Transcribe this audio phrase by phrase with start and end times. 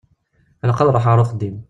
[0.63, 1.57] Ilaq ad ṛuḥeɣ ar uxeddim.